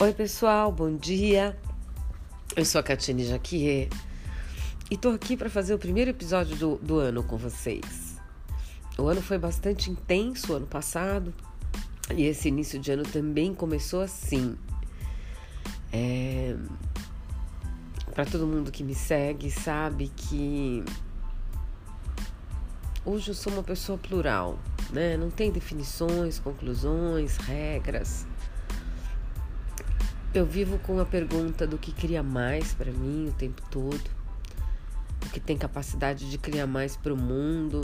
Oi, 0.00 0.12
pessoal, 0.12 0.70
bom 0.70 0.96
dia. 0.96 1.58
Eu 2.54 2.64
sou 2.64 2.78
a 2.78 2.84
Catine 2.84 3.24
Jaquier 3.24 3.88
e 4.88 4.96
tô 4.96 5.08
aqui 5.08 5.36
para 5.36 5.50
fazer 5.50 5.74
o 5.74 5.78
primeiro 5.78 6.12
episódio 6.12 6.54
do, 6.54 6.76
do 6.76 6.98
ano 7.00 7.24
com 7.24 7.36
vocês. 7.36 8.16
O 8.96 9.08
ano 9.08 9.20
foi 9.20 9.38
bastante 9.38 9.90
intenso, 9.90 10.54
ano 10.54 10.68
passado, 10.68 11.34
e 12.14 12.22
esse 12.26 12.46
início 12.46 12.78
de 12.78 12.92
ano 12.92 13.02
também 13.02 13.52
começou 13.52 14.00
assim. 14.00 14.56
É... 15.92 16.54
Para 18.14 18.24
todo 18.24 18.46
mundo 18.46 18.70
que 18.70 18.84
me 18.84 18.94
segue, 18.94 19.50
sabe 19.50 20.12
que 20.14 20.84
hoje 23.04 23.32
eu 23.32 23.34
sou 23.34 23.52
uma 23.52 23.64
pessoa 23.64 23.98
plural, 23.98 24.60
né? 24.92 25.16
Não 25.16 25.28
tem 25.28 25.50
definições, 25.50 26.38
conclusões, 26.38 27.36
regras. 27.38 28.27
Eu 30.34 30.44
vivo 30.44 30.78
com 30.80 31.00
a 31.00 31.06
pergunta 31.06 31.66
do 31.66 31.78
que 31.78 31.90
cria 31.90 32.22
mais 32.22 32.74
para 32.74 32.92
mim 32.92 33.28
o 33.28 33.32
tempo 33.32 33.62
todo, 33.70 34.10
o 35.24 35.30
que 35.30 35.40
tem 35.40 35.56
capacidade 35.56 36.30
de 36.30 36.36
criar 36.36 36.66
mais 36.66 36.96
para 36.96 37.14
o 37.14 37.16
mundo, 37.16 37.80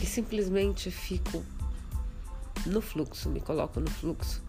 e 0.00 0.06
simplesmente 0.06 0.88
fico 0.88 1.44
no 2.64 2.80
fluxo, 2.80 3.28
me 3.28 3.40
coloco 3.40 3.80
no 3.80 3.90
fluxo, 3.90 4.40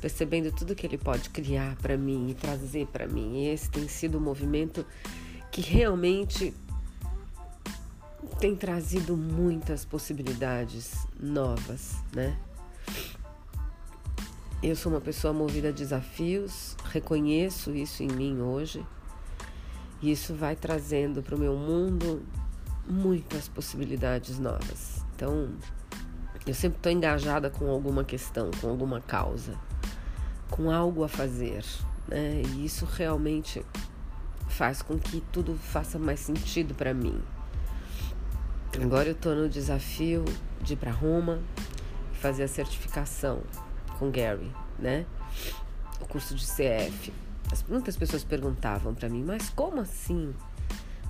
percebendo 0.00 0.50
tudo 0.50 0.74
que 0.74 0.86
ele 0.86 0.96
pode 0.96 1.28
criar 1.28 1.76
para 1.76 1.96
mim 1.96 2.30
e 2.30 2.34
trazer 2.34 2.86
para 2.86 3.06
mim. 3.06 3.42
E 3.42 3.48
esse 3.48 3.68
tem 3.70 3.86
sido 3.86 4.16
um 4.16 4.20
movimento 4.20 4.84
que 5.52 5.60
realmente 5.60 6.54
tem 8.40 8.56
trazido 8.56 9.14
muitas 9.14 9.84
possibilidades 9.84 11.06
novas, 11.20 11.96
né? 12.14 12.36
Eu 14.62 14.74
sou 14.74 14.90
uma 14.90 15.02
pessoa 15.02 15.34
movida 15.34 15.68
a 15.68 15.70
desafios, 15.70 16.76
reconheço 16.90 17.74
isso 17.74 18.02
em 18.02 18.08
mim 18.08 18.40
hoje. 18.40 18.84
E 20.00 20.10
isso 20.10 20.34
vai 20.34 20.56
trazendo 20.56 21.22
para 21.22 21.36
o 21.36 21.38
meu 21.38 21.54
mundo 21.54 22.22
muitas 22.88 23.48
possibilidades 23.48 24.38
novas. 24.38 25.04
Então, 25.14 25.50
eu 26.46 26.54
sempre 26.54 26.78
estou 26.78 26.90
engajada 26.90 27.50
com 27.50 27.70
alguma 27.70 28.02
questão, 28.02 28.50
com 28.58 28.68
alguma 28.68 29.00
causa, 29.00 29.54
com 30.50 30.70
algo 30.70 31.04
a 31.04 31.08
fazer. 31.08 31.62
Né? 32.08 32.40
E 32.54 32.64
isso 32.64 32.86
realmente 32.86 33.62
faz 34.48 34.80
com 34.80 34.98
que 34.98 35.22
tudo 35.32 35.54
faça 35.54 35.98
mais 35.98 36.20
sentido 36.20 36.74
para 36.74 36.94
mim. 36.94 37.20
Agora 38.82 39.08
eu 39.08 39.12
estou 39.12 39.34
no 39.34 39.50
desafio 39.50 40.24
de 40.62 40.72
ir 40.72 40.76
para 40.76 40.90
Roma 40.90 41.40
e 42.14 42.16
fazer 42.16 42.44
a 42.44 42.48
certificação 42.48 43.42
com 43.98 44.10
Gary, 44.10 44.50
né? 44.78 45.06
O 46.00 46.06
curso 46.06 46.34
de 46.34 46.44
CF. 46.44 47.12
muitas 47.68 47.96
pessoas 47.96 48.24
perguntavam 48.24 48.94
para 48.94 49.08
mim, 49.08 49.24
mas 49.24 49.50
como 49.50 49.80
assim? 49.80 50.34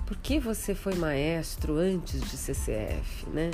Por 0.05 0.15
que 0.17 0.39
você 0.39 0.73
foi 0.73 0.95
maestro 0.95 1.77
antes 1.77 2.21
de 2.21 2.37
CCF, 2.37 3.29
né? 3.29 3.51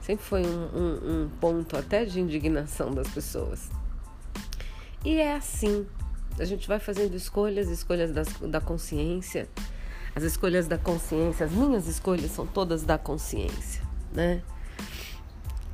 Sempre 0.00 0.24
foi 0.24 0.42
um, 0.42 0.64
um, 0.74 1.24
um 1.24 1.30
ponto 1.40 1.76
até 1.76 2.04
de 2.04 2.20
indignação 2.20 2.90
das 2.94 3.08
pessoas. 3.08 3.68
E 5.04 5.18
é 5.18 5.36
assim, 5.36 5.86
a 6.38 6.44
gente 6.44 6.66
vai 6.66 6.78
fazendo 6.78 7.14
escolhas, 7.14 7.68
escolhas 7.68 8.12
das, 8.12 8.28
da 8.40 8.60
consciência. 8.60 9.48
As 10.14 10.22
escolhas 10.22 10.66
da 10.66 10.78
consciência, 10.78 11.46
as 11.46 11.52
minhas 11.52 11.86
escolhas 11.86 12.30
são 12.30 12.46
todas 12.46 12.82
da 12.82 12.96
consciência, 12.96 13.82
né? 14.12 14.42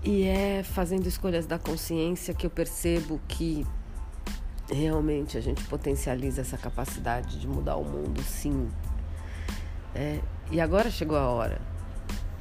E 0.04 0.24
é 0.24 0.62
fazendo 0.62 1.06
escolhas 1.06 1.46
da 1.46 1.58
consciência 1.58 2.34
que 2.34 2.46
eu 2.46 2.50
percebo 2.50 3.18
que 3.26 3.66
realmente 4.70 5.38
a 5.38 5.40
gente 5.40 5.64
potencializa 5.64 6.42
essa 6.42 6.58
capacidade 6.58 7.38
de 7.38 7.48
mudar 7.48 7.76
o 7.76 7.84
mundo, 7.84 8.22
sim. 8.22 8.68
É, 9.94 10.20
e 10.50 10.60
agora 10.60 10.90
chegou 10.90 11.16
a 11.16 11.28
hora. 11.28 11.58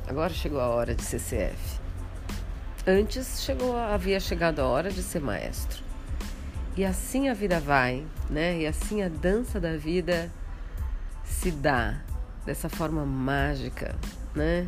Agora 0.05 0.33
chegou 0.33 0.59
a 0.59 0.67
hora 0.67 0.93
de 0.93 1.03
CCF. 1.03 1.79
Antes 2.85 3.41
chegou, 3.41 3.77
havia 3.77 4.19
chegado 4.19 4.59
a 4.59 4.65
hora 4.65 4.91
de 4.91 5.01
ser 5.01 5.21
maestro. 5.21 5.81
E 6.75 6.83
assim 6.83 7.29
a 7.29 7.33
vida 7.33 7.61
vai, 7.61 8.05
né? 8.29 8.59
E 8.59 8.67
assim 8.67 9.01
a 9.01 9.07
dança 9.07 9.57
da 9.57 9.77
vida 9.77 10.29
se 11.23 11.49
dá 11.49 12.01
dessa 12.45 12.67
forma 12.67 13.05
mágica, 13.05 13.95
né? 14.35 14.67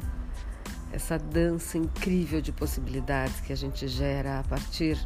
Essa 0.91 1.18
dança 1.18 1.78
incrível 1.78 2.41
de 2.41 2.51
possibilidades 2.51 3.40
que 3.41 3.51
a 3.51 3.57
gente 3.57 3.88
gera 3.88 4.40
a 4.40 4.44
partir 4.44 4.97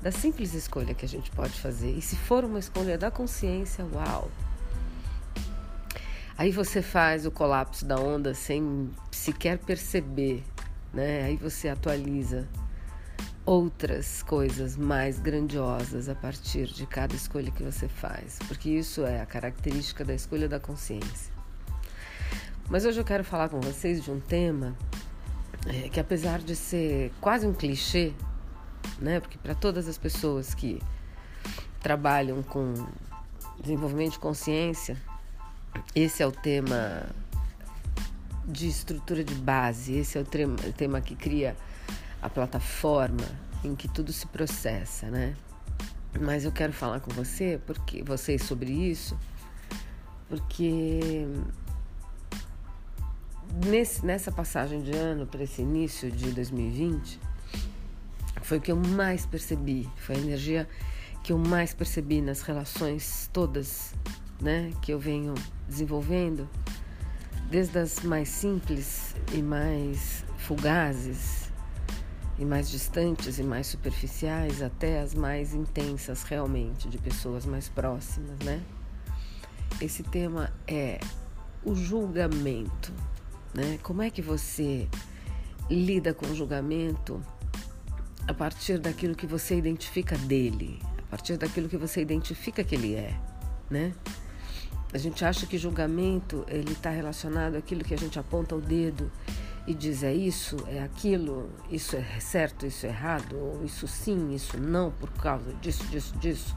da 0.00 0.10
simples 0.10 0.52
escolha 0.52 0.94
que 0.94 1.04
a 1.04 1.08
gente 1.08 1.30
pode 1.30 1.60
fazer. 1.60 1.90
E 1.92 2.02
se 2.02 2.16
for 2.16 2.44
uma 2.44 2.58
escolha 2.58 2.98
da 2.98 3.10
consciência, 3.10 3.86
uau! 3.92 4.30
Aí 6.36 6.50
você 6.50 6.82
faz 6.82 7.24
o 7.24 7.30
colapso 7.30 7.84
da 7.84 7.96
onda 7.96 8.34
sem 8.34 8.90
sequer 9.10 9.58
perceber, 9.58 10.42
né? 10.92 11.22
Aí 11.24 11.36
você 11.36 11.68
atualiza 11.68 12.48
outras 13.44 14.22
coisas 14.22 14.76
mais 14.76 15.18
grandiosas 15.18 16.08
a 16.08 16.14
partir 16.14 16.66
de 16.66 16.86
cada 16.86 17.14
escolha 17.14 17.50
que 17.50 17.62
você 17.62 17.88
faz, 17.88 18.38
porque 18.48 18.70
isso 18.70 19.04
é 19.04 19.20
a 19.20 19.26
característica 19.26 20.04
da 20.04 20.14
escolha 20.14 20.48
da 20.48 20.58
consciência. 20.58 21.32
Mas 22.68 22.84
hoje 22.84 23.00
eu 23.00 23.04
quero 23.04 23.24
falar 23.24 23.48
com 23.48 23.60
vocês 23.60 24.02
de 24.02 24.10
um 24.10 24.20
tema 24.20 24.76
é, 25.66 25.88
que 25.88 26.00
apesar 26.00 26.40
de 26.40 26.56
ser 26.56 27.12
quase 27.20 27.46
um 27.46 27.52
clichê, 27.52 28.12
né? 28.98 29.20
Porque 29.20 29.38
para 29.38 29.54
todas 29.54 29.88
as 29.88 29.96
pessoas 29.96 30.54
que 30.54 30.80
trabalham 31.80 32.42
com 32.42 32.74
desenvolvimento 33.60 34.12
de 34.12 34.18
consciência, 34.18 34.96
esse 35.94 36.22
é 36.22 36.26
o 36.26 36.32
tema 36.32 37.06
de 38.46 38.68
estrutura 38.68 39.22
de 39.22 39.34
base, 39.34 39.94
esse 39.94 40.18
é 40.18 40.20
o 40.20 40.24
tema, 40.24 40.56
o 40.66 40.72
tema 40.72 41.00
que 41.00 41.14
cria 41.14 41.56
a 42.20 42.28
plataforma 42.28 43.24
em 43.64 43.74
que 43.74 43.88
tudo 43.88 44.12
se 44.12 44.26
processa, 44.26 45.08
né? 45.10 45.34
Mas 46.20 46.44
eu 46.44 46.52
quero 46.52 46.72
falar 46.72 47.00
com 47.00 47.10
você, 47.12 47.60
porque 47.66 48.02
vocês 48.02 48.42
sobre 48.42 48.70
isso, 48.70 49.18
porque 50.28 51.26
nesse, 53.66 54.04
nessa 54.04 54.32
passagem 54.32 54.82
de 54.82 54.92
ano 54.92 55.26
para 55.26 55.42
esse 55.42 55.62
início 55.62 56.10
de 56.10 56.30
2020, 56.32 57.20
foi 58.42 58.58
o 58.58 58.60
que 58.60 58.72
eu 58.72 58.76
mais 58.76 59.26
percebi, 59.26 59.88
foi 59.96 60.16
a 60.16 60.18
energia 60.18 60.68
que 61.22 61.32
eu 61.32 61.38
mais 61.38 61.72
percebi 61.72 62.20
nas 62.20 62.42
relações 62.42 63.30
todas, 63.32 63.94
né, 64.40 64.72
que 64.82 64.92
eu 64.92 64.98
venho 64.98 65.34
desenvolvendo, 65.68 66.48
desde 67.48 67.78
as 67.78 68.00
mais 68.00 68.28
simples 68.28 69.14
e 69.32 69.42
mais 69.42 70.24
fugazes 70.38 71.52
e 72.38 72.44
mais 72.44 72.70
distantes 72.70 73.38
e 73.38 73.42
mais 73.42 73.68
superficiais 73.68 74.62
até 74.62 75.00
as 75.00 75.14
mais 75.14 75.54
intensas 75.54 76.24
realmente 76.24 76.88
de 76.88 76.98
pessoas 76.98 77.46
mais 77.46 77.68
próximas, 77.68 78.36
né? 78.44 78.60
Esse 79.80 80.02
tema 80.02 80.52
é 80.66 80.98
o 81.64 81.74
julgamento. 81.74 82.92
Né? 83.54 83.78
Como 83.82 84.02
é 84.02 84.10
que 84.10 84.22
você 84.22 84.88
lida 85.70 86.12
com 86.12 86.26
o 86.26 86.34
julgamento 86.34 87.22
a 88.26 88.34
partir 88.34 88.78
daquilo 88.78 89.14
que 89.14 89.26
você 89.26 89.56
identifica 89.56 90.16
dele, 90.16 90.80
a 90.98 91.10
partir 91.10 91.36
daquilo 91.36 91.68
que 91.68 91.76
você 91.76 92.00
identifica 92.00 92.62
que 92.62 92.74
ele 92.74 92.94
é, 92.94 93.14
né? 93.70 93.92
A 94.92 94.98
gente 94.98 95.24
acha 95.24 95.46
que 95.46 95.56
julgamento 95.56 96.44
ele 96.48 96.72
está 96.72 96.90
relacionado 96.90 97.56
àquilo 97.56 97.82
que 97.82 97.94
a 97.94 97.98
gente 97.98 98.18
aponta 98.18 98.54
o 98.54 98.60
dedo 98.60 99.10
e 99.66 99.72
diz 99.72 100.02
é 100.02 100.12
isso, 100.12 100.56
é 100.68 100.82
aquilo, 100.82 101.48
isso 101.70 101.96
é 101.96 102.20
certo, 102.20 102.66
isso 102.66 102.84
é 102.84 102.90
errado, 102.90 103.36
ou 103.36 103.64
isso 103.64 103.88
sim, 103.88 104.34
isso 104.34 104.58
não, 104.58 104.90
por 104.90 105.10
causa 105.12 105.52
disso, 105.54 105.86
disso, 105.86 106.14
disso. 106.18 106.56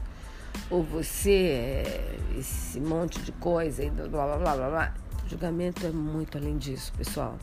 Ou 0.70 0.82
você 0.82 1.30
é 1.30 2.18
esse 2.38 2.80
monte 2.80 3.20
de 3.20 3.32
coisa 3.32 3.84
e 3.84 3.90
blá 3.90 4.08
blá 4.08 4.36
blá 4.36 4.56
blá 4.56 4.70
blá. 4.70 4.94
Julgamento 5.28 5.84
é 5.86 5.90
muito 5.90 6.38
além 6.38 6.56
disso, 6.56 6.92
pessoal. 6.96 7.36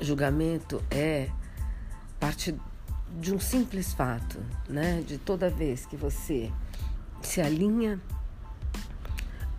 Julgamento 0.00 0.82
é 0.90 1.28
parte 2.18 2.54
de 3.18 3.32
um 3.32 3.38
simples 3.38 3.92
fato, 3.92 4.38
né? 4.68 5.02
De 5.02 5.16
toda 5.16 5.48
vez 5.48 5.86
que 5.86 5.96
você 5.96 6.50
se 7.22 7.40
alinha 7.40 8.00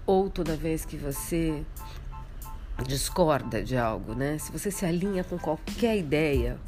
ou 0.06 0.30
toda 0.30 0.56
vez 0.56 0.84
que 0.84 0.98
você 0.98 1.64
discorda 2.86 3.64
de 3.64 3.78
algo, 3.78 4.14
né? 4.14 4.38
Se 4.38 4.52
você 4.52 4.70
se 4.70 4.86
alinha 4.86 5.24
com 5.24 5.38
qualquer 5.38 5.98
ideia, 5.98 6.60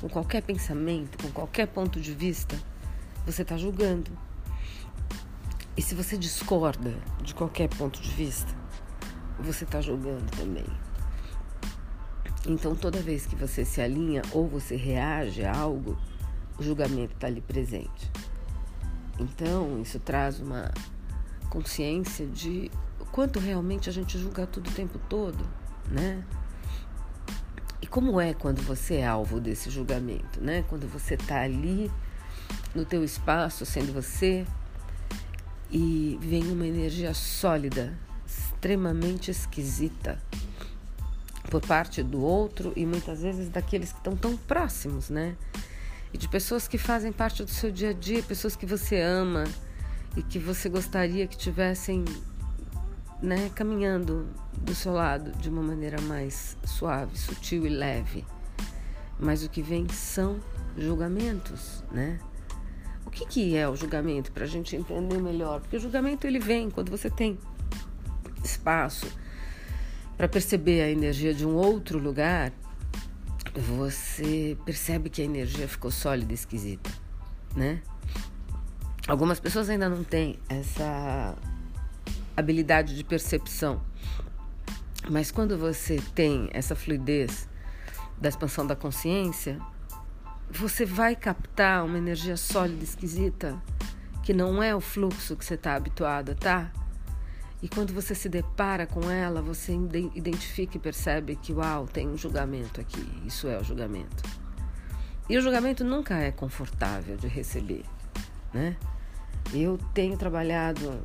com 0.00 0.08
qualquer 0.08 0.42
pensamento, 0.42 1.20
com 1.22 1.30
qualquer 1.32 1.66
ponto 1.66 2.00
de 2.00 2.12
vista, 2.12 2.56
você 3.26 3.42
está 3.42 3.56
julgando. 3.56 4.10
E 5.76 5.82
se 5.82 5.94
você 5.94 6.16
discorda 6.18 6.94
de 7.22 7.34
qualquer 7.34 7.68
ponto 7.68 8.00
de 8.00 8.10
vista, 8.10 8.61
você 9.42 9.64
está 9.64 9.80
julgando 9.80 10.24
também. 10.36 10.66
Então, 12.46 12.74
toda 12.74 13.00
vez 13.00 13.26
que 13.26 13.36
você 13.36 13.64
se 13.64 13.80
alinha 13.80 14.22
ou 14.32 14.48
você 14.48 14.74
reage 14.74 15.44
a 15.44 15.56
algo, 15.56 15.96
o 16.58 16.62
julgamento 16.62 17.14
está 17.14 17.26
ali 17.28 17.40
presente. 17.40 18.10
Então, 19.18 19.80
isso 19.80 20.00
traz 20.00 20.40
uma 20.40 20.72
consciência 21.48 22.26
de 22.26 22.70
quanto 23.12 23.38
realmente 23.38 23.88
a 23.88 23.92
gente 23.92 24.18
julga 24.18 24.46
tudo 24.46 24.70
o 24.70 24.72
tempo 24.72 24.98
todo, 25.08 25.46
né? 25.88 26.24
E 27.80 27.86
como 27.86 28.20
é 28.20 28.32
quando 28.32 28.62
você 28.62 28.96
é 28.96 29.06
alvo 29.06 29.38
desse 29.38 29.70
julgamento, 29.70 30.40
né? 30.40 30.64
Quando 30.68 30.88
você 30.88 31.14
está 31.14 31.42
ali 31.42 31.90
no 32.74 32.84
teu 32.84 33.04
espaço, 33.04 33.66
sendo 33.66 33.92
você, 33.92 34.46
e 35.70 36.18
vem 36.20 36.50
uma 36.50 36.66
energia 36.66 37.14
sólida, 37.14 37.92
extremamente 38.62 39.28
esquisita 39.28 40.22
por 41.50 41.60
parte 41.60 42.00
do 42.00 42.22
outro 42.22 42.72
e 42.76 42.86
muitas 42.86 43.20
vezes 43.20 43.48
daqueles 43.48 43.90
que 43.90 43.98
estão 43.98 44.16
tão 44.16 44.36
próximos, 44.36 45.10
né? 45.10 45.36
E 46.12 46.16
de 46.16 46.28
pessoas 46.28 46.68
que 46.68 46.78
fazem 46.78 47.10
parte 47.10 47.42
do 47.42 47.50
seu 47.50 47.72
dia 47.72 47.90
a 47.90 47.92
dia, 47.92 48.22
pessoas 48.22 48.54
que 48.54 48.64
você 48.64 49.00
ama 49.00 49.42
e 50.16 50.22
que 50.22 50.38
você 50.38 50.68
gostaria 50.68 51.26
que 51.26 51.36
tivessem 51.36 52.04
né, 53.20 53.50
caminhando 53.52 54.28
do 54.56 54.76
seu 54.76 54.92
lado 54.92 55.32
de 55.32 55.48
uma 55.48 55.62
maneira 55.62 56.00
mais 56.02 56.56
suave, 56.64 57.18
sutil 57.18 57.66
e 57.66 57.68
leve. 57.68 58.24
Mas 59.18 59.42
o 59.42 59.50
que 59.50 59.60
vem 59.60 59.88
são 59.88 60.38
julgamentos, 60.78 61.82
né? 61.90 62.20
O 63.04 63.10
que, 63.10 63.26
que 63.26 63.56
é 63.56 63.68
o 63.68 63.74
julgamento 63.74 64.30
para 64.30 64.44
a 64.44 64.48
gente 64.48 64.76
entender 64.76 65.18
melhor? 65.18 65.60
Porque 65.60 65.76
o 65.76 65.80
julgamento 65.80 66.28
ele 66.28 66.38
vem 66.38 66.70
quando 66.70 66.90
você 66.90 67.10
tem 67.10 67.36
espaço 68.42 69.06
para 70.16 70.28
perceber 70.28 70.82
a 70.82 70.90
energia 70.90 71.34
de 71.34 71.46
um 71.46 71.54
outro 71.54 71.98
lugar, 71.98 72.52
você 73.54 74.56
percebe 74.64 75.10
que 75.10 75.20
a 75.20 75.24
energia 75.24 75.66
ficou 75.66 75.90
sólida 75.90 76.32
e 76.32 76.34
esquisita, 76.34 76.90
né? 77.54 77.82
Algumas 79.08 79.40
pessoas 79.40 79.68
ainda 79.68 79.88
não 79.88 80.04
têm 80.04 80.38
essa 80.48 81.34
habilidade 82.36 82.96
de 82.96 83.02
percepção. 83.02 83.82
Mas 85.10 85.30
quando 85.30 85.58
você 85.58 86.00
tem 86.14 86.48
essa 86.52 86.76
fluidez 86.76 87.48
da 88.16 88.28
expansão 88.28 88.64
da 88.64 88.76
consciência, 88.76 89.58
você 90.48 90.86
vai 90.86 91.16
captar 91.16 91.84
uma 91.84 91.98
energia 91.98 92.36
sólida, 92.36 92.84
esquisita, 92.84 93.60
que 94.22 94.32
não 94.32 94.62
é 94.62 94.74
o 94.74 94.80
fluxo 94.80 95.34
que 95.34 95.44
você 95.44 95.54
está 95.54 95.74
habituado, 95.74 96.34
tá? 96.36 96.70
E 97.62 97.68
quando 97.68 97.94
você 97.94 98.12
se 98.12 98.28
depara 98.28 98.86
com 98.86 99.08
ela, 99.08 99.40
você 99.40 99.72
identifica 100.14 100.76
e 100.76 100.80
percebe 100.80 101.36
que, 101.36 101.52
uau, 101.52 101.86
tem 101.86 102.08
um 102.08 102.16
julgamento 102.16 102.80
aqui. 102.80 103.06
Isso 103.24 103.46
é 103.46 103.56
o 103.56 103.62
julgamento. 103.62 104.22
E 105.28 105.38
o 105.38 105.40
julgamento 105.40 105.84
nunca 105.84 106.16
é 106.16 106.32
confortável 106.32 107.16
de 107.16 107.28
receber, 107.28 107.84
né? 108.52 108.76
Eu 109.54 109.78
tenho 109.94 110.16
trabalhado 110.16 111.00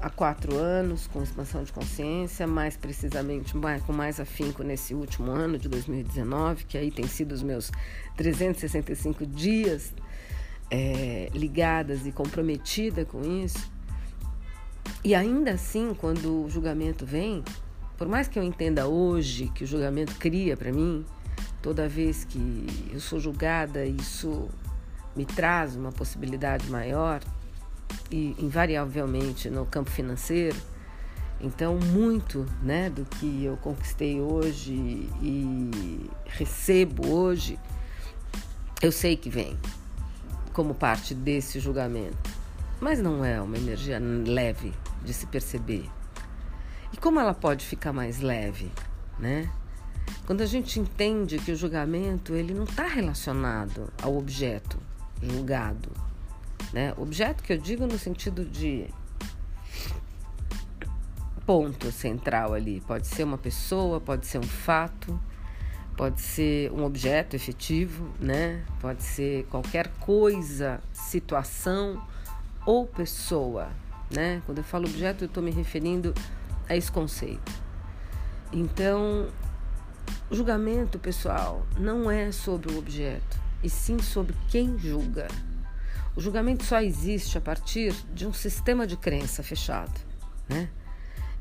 há 0.00 0.08
quatro 0.08 0.56
anos 0.56 1.08
com 1.08 1.22
expansão 1.22 1.64
de 1.64 1.72
consciência, 1.72 2.46
mais 2.46 2.76
precisamente 2.76 3.52
com 3.84 3.92
mais 3.92 4.20
afinco 4.20 4.62
nesse 4.62 4.94
último 4.94 5.32
ano 5.32 5.58
de 5.58 5.68
2019, 5.68 6.64
que 6.66 6.78
aí 6.78 6.92
tem 6.92 7.06
sido 7.08 7.32
os 7.32 7.42
meus 7.42 7.72
365 8.16 9.26
dias 9.26 9.92
é, 10.70 11.30
ligadas 11.34 12.06
e 12.06 12.12
comprometida 12.12 13.04
com 13.04 13.22
isso. 13.22 13.75
E 15.04 15.14
ainda 15.14 15.52
assim, 15.52 15.94
quando 15.94 16.44
o 16.44 16.50
julgamento 16.50 17.06
vem, 17.06 17.44
por 17.96 18.08
mais 18.08 18.28
que 18.28 18.38
eu 18.38 18.42
entenda 18.42 18.86
hoje 18.86 19.48
que 19.54 19.64
o 19.64 19.66
julgamento 19.66 20.14
cria 20.16 20.56
para 20.56 20.72
mim, 20.72 21.04
toda 21.62 21.88
vez 21.88 22.24
que 22.24 22.66
eu 22.92 23.00
sou 23.00 23.18
julgada, 23.18 23.84
isso 23.84 24.48
me 25.14 25.24
traz 25.24 25.76
uma 25.76 25.92
possibilidade 25.92 26.70
maior, 26.70 27.20
e 28.10 28.36
invariavelmente 28.38 29.50
no 29.50 29.66
campo 29.66 29.90
financeiro. 29.90 30.56
Então, 31.40 31.78
muito 31.78 32.46
né, 32.62 32.88
do 32.88 33.04
que 33.04 33.44
eu 33.44 33.56
conquistei 33.58 34.20
hoje 34.20 34.72
e 35.22 36.10
recebo 36.24 37.08
hoje, 37.08 37.58
eu 38.80 38.90
sei 38.90 39.16
que 39.16 39.28
vem 39.28 39.58
como 40.52 40.74
parte 40.74 41.14
desse 41.14 41.60
julgamento. 41.60 42.35
Mas 42.80 43.00
não 43.00 43.24
é 43.24 43.40
uma 43.40 43.56
energia 43.56 43.98
leve 43.98 44.72
de 45.02 45.14
se 45.14 45.26
perceber. 45.26 45.88
E 46.92 46.96
como 46.96 47.18
ela 47.18 47.34
pode 47.34 47.64
ficar 47.64 47.92
mais 47.92 48.20
leve, 48.20 48.70
né? 49.18 49.50
Quando 50.26 50.42
a 50.42 50.46
gente 50.46 50.78
entende 50.78 51.38
que 51.38 51.52
o 51.52 51.56
julgamento 51.56 52.34
ele 52.34 52.52
não 52.52 52.64
está 52.64 52.86
relacionado 52.86 53.92
ao 54.02 54.16
objeto 54.16 54.78
julgado, 55.22 55.90
né? 56.72 56.92
Objeto 56.96 57.42
que 57.42 57.52
eu 57.52 57.58
digo 57.58 57.86
no 57.86 57.98
sentido 57.98 58.44
de 58.44 58.86
ponto 61.46 61.90
central 61.92 62.52
ali. 62.54 62.80
Pode 62.80 63.06
ser 63.06 63.24
uma 63.24 63.38
pessoa, 63.38 64.00
pode 64.00 64.26
ser 64.26 64.38
um 64.38 64.42
fato, 64.42 65.18
pode 65.96 66.20
ser 66.20 66.70
um 66.72 66.84
objeto 66.84 67.36
efetivo, 67.36 68.12
né? 68.20 68.64
Pode 68.80 69.02
ser 69.02 69.46
qualquer 69.46 69.88
coisa, 70.00 70.80
situação 70.92 72.02
ou 72.66 72.86
pessoa, 72.86 73.68
né? 74.10 74.42
Quando 74.44 74.58
eu 74.58 74.64
falo 74.64 74.86
objeto, 74.86 75.24
eu 75.24 75.28
estou 75.28 75.42
me 75.42 75.52
referindo 75.52 76.12
a 76.68 76.76
esse 76.76 76.90
conceito. 76.90 77.52
Então, 78.52 79.28
o 80.28 80.34
julgamento, 80.34 80.98
pessoal, 80.98 81.64
não 81.78 82.10
é 82.10 82.32
sobre 82.32 82.72
o 82.72 82.78
objeto, 82.78 83.38
e 83.62 83.70
sim 83.70 83.98
sobre 84.00 84.34
quem 84.48 84.76
julga. 84.76 85.28
O 86.16 86.20
julgamento 86.20 86.64
só 86.64 86.80
existe 86.80 87.38
a 87.38 87.40
partir 87.40 87.94
de 88.12 88.26
um 88.26 88.32
sistema 88.32 88.86
de 88.86 88.96
crença 88.96 89.42
fechado, 89.42 90.00
né? 90.48 90.68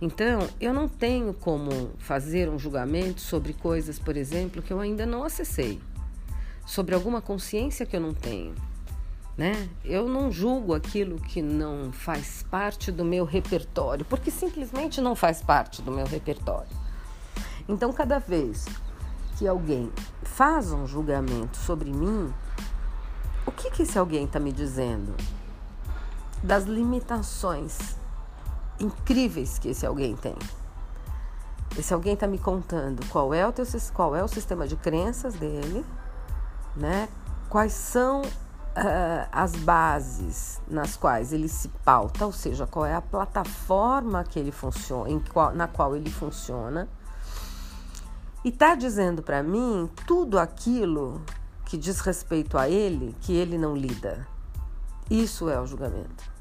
Então, 0.01 0.47
eu 0.59 0.73
não 0.73 0.89
tenho 0.89 1.33
como 1.33 1.91
fazer 1.97 2.49
um 2.49 2.59
julgamento 2.59 3.21
sobre 3.21 3.53
coisas, 3.53 3.97
por 3.97 4.17
exemplo, 4.17 4.61
que 4.61 4.71
eu 4.71 4.79
ainda 4.79 5.05
não 5.05 5.23
acessei, 5.23 5.81
sobre 6.65 6.93
alguma 6.93 7.21
consciência 7.21 7.85
que 7.85 7.95
eu 7.95 8.01
não 8.01 8.13
tenho, 8.13 8.53
né? 9.37 9.69
Eu 9.83 10.07
não 10.07 10.31
julgo 10.31 10.73
aquilo 10.73 11.19
que 11.19 11.41
não 11.41 11.91
faz 11.91 12.43
parte 12.49 12.91
do 12.91 13.03
meu 13.03 13.25
repertório, 13.25 14.05
porque 14.05 14.31
simplesmente 14.31 15.01
não 15.01 15.15
faz 15.15 15.41
parte 15.41 15.81
do 15.81 15.91
meu 15.91 16.05
repertório. 16.05 16.69
Então, 17.67 17.91
cada 17.91 18.19
vez 18.19 18.65
que 19.37 19.47
alguém 19.47 19.91
faz 20.23 20.71
um 20.71 20.87
julgamento 20.87 21.57
sobre 21.57 21.91
mim, 21.91 22.33
o 23.45 23.51
que, 23.51 23.69
que 23.71 23.83
esse 23.83 23.99
alguém 23.99 24.25
está 24.25 24.39
me 24.39 24.51
dizendo? 24.51 25.13
Das 26.41 26.63
limitações 26.63 27.95
incríveis 28.79 29.59
que 29.59 29.69
esse 29.69 29.85
alguém 29.85 30.15
tem. 30.15 30.35
Esse 31.77 31.93
alguém 31.93 32.13
está 32.13 32.25
me 32.25 32.37
contando 32.37 33.05
qual 33.07 33.33
é 33.33 33.45
o 33.45 33.51
teu, 33.51 33.65
qual 33.93 34.15
é 34.15 34.23
o 34.23 34.27
sistema 34.27 34.65
de 34.65 34.77
crenças 34.77 35.33
dele, 35.33 35.85
né? 36.75 37.09
Quais 37.49 37.73
são 37.73 38.21
uh, 38.75 39.27
as 39.31 39.55
bases 39.55 40.61
nas 40.67 40.95
quais 40.97 41.31
ele 41.31 41.47
se 41.47 41.69
pauta, 41.83 42.25
ou 42.25 42.31
seja, 42.31 42.67
qual 42.67 42.85
é 42.85 42.93
a 42.93 43.01
plataforma 43.01 44.23
que 44.23 44.37
ele 44.37 44.51
funciona, 44.51 45.21
qual, 45.31 45.55
na 45.55 45.67
qual 45.67 45.95
ele 45.95 46.09
funciona. 46.09 46.87
E 48.43 48.49
está 48.49 48.75
dizendo 48.75 49.23
para 49.23 49.41
mim 49.41 49.89
tudo 50.05 50.37
aquilo 50.37 51.21
que 51.65 51.77
diz 51.77 51.99
respeito 51.99 52.57
a 52.57 52.69
ele 52.69 53.15
que 53.21 53.33
ele 53.33 53.57
não 53.57 53.75
lida. 53.75 54.27
Isso 55.09 55.49
é 55.49 55.59
o 55.59 55.65
julgamento. 55.65 56.35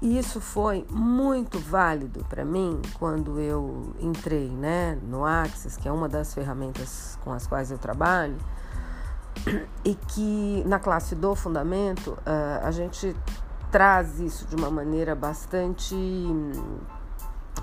E 0.00 0.16
isso 0.16 0.40
foi 0.40 0.86
muito 0.88 1.58
válido 1.58 2.24
para 2.28 2.44
mim 2.44 2.80
quando 2.98 3.40
eu 3.40 3.92
entrei 3.98 4.48
né, 4.48 4.96
no 5.02 5.24
Axis, 5.24 5.76
que 5.76 5.88
é 5.88 5.92
uma 5.92 6.08
das 6.08 6.32
ferramentas 6.32 7.18
com 7.24 7.32
as 7.32 7.48
quais 7.48 7.72
eu 7.72 7.78
trabalho, 7.78 8.36
e 9.84 9.94
que 9.94 10.62
na 10.66 10.78
classe 10.78 11.14
do 11.14 11.34
fundamento 11.34 12.08
uh, 12.08 12.64
a 12.64 12.70
gente 12.70 13.14
traz 13.70 14.18
isso 14.18 14.46
de 14.46 14.56
uma 14.56 14.70
maneira 14.70 15.14
bastante 15.14 15.94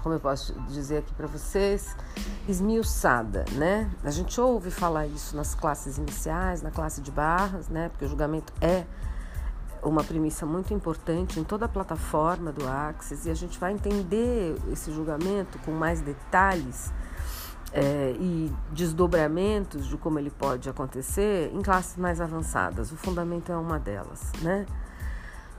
como 0.02 0.14
eu 0.14 0.20
posso 0.20 0.54
dizer 0.68 1.00
aqui 1.00 1.12
para 1.16 1.26
vocês, 1.26 1.96
esmiuçada, 2.48 3.44
né? 3.54 3.90
A 4.04 4.12
gente 4.12 4.40
ouve 4.40 4.70
falar 4.70 5.08
isso 5.08 5.36
nas 5.36 5.56
classes 5.56 5.98
iniciais, 5.98 6.62
na 6.62 6.70
classe 6.70 7.02
de 7.02 7.10
barras, 7.10 7.70
né? 7.70 7.90
Porque 7.90 8.06
o 8.06 8.08
julgamento 8.08 8.54
é 8.62 8.86
uma 9.82 10.04
premissa 10.04 10.46
muito 10.46 10.74
importante 10.74 11.40
em 11.40 11.44
toda 11.44 11.66
a 11.66 11.68
plataforma 11.68 12.52
do 12.52 12.68
Axis 12.68 13.26
e 13.26 13.32
a 13.32 13.34
gente 13.34 13.60
vai 13.60 13.74
entender 13.74 14.56
esse 14.72 14.92
julgamento 14.92 15.58
com 15.60 15.72
mais 15.72 16.02
detalhes 16.02 16.92
é, 17.72 18.16
e 18.20 18.52
desdobramentos 18.72 19.88
de 19.88 19.98
como 19.98 20.20
ele 20.20 20.30
pode 20.30 20.70
acontecer 20.70 21.52
em 21.54 21.62
classes 21.62 21.98
mais 21.98 22.22
avançadas. 22.22 22.92
O 22.92 22.96
fundamento 22.96 23.52
é 23.52 23.58
uma 23.58 23.80
delas, 23.80 24.32
né? 24.42 24.66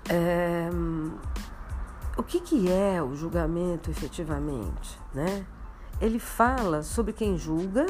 É, 0.08 0.70
o 2.16 2.22
que, 2.22 2.40
que 2.40 2.70
é 2.72 3.02
o 3.02 3.14
julgamento 3.14 3.90
efetivamente? 3.90 4.98
Né? 5.12 5.44
Ele 6.00 6.18
fala 6.18 6.82
sobre 6.82 7.12
quem 7.12 7.36
julga 7.36 7.86